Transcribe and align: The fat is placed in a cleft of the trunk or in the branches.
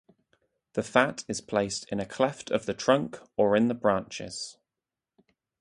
The 0.73 0.81
fat 0.81 1.23
is 1.27 1.41
placed 1.41 1.83
in 1.91 1.99
a 1.99 2.07
cleft 2.07 2.49
of 2.49 2.65
the 2.65 2.73
trunk 2.73 3.19
or 3.37 3.55
in 3.55 3.67
the 3.67 3.75
branches. 3.75 4.57